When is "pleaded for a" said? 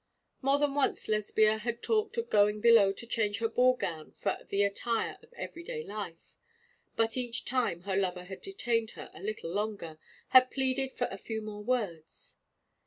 10.49-11.17